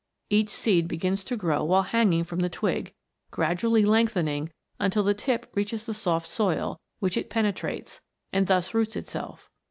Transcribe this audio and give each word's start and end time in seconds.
Each 0.31 0.49
seed 0.49 0.87
begins 0.87 1.23
to 1.25 1.37
grow 1.37 1.63
while 1.63 1.83
hanging 1.83 2.23
from 2.23 2.39
the 2.39 2.49
twig, 2.49 2.95
gradually 3.29 3.85
lengthening 3.85 4.49
until 4.79 5.03
the 5.03 5.13
tip 5.13 5.51
reaches 5.53 5.85
the 5.85 5.93
soft 5.93 6.25
soil, 6.25 6.79
which 6.97 7.17
it 7.17 7.29
penetrates, 7.29 8.01
and 8.33 8.47
thus 8.47 8.73
roots 8.73 8.95
itself. 8.95 9.51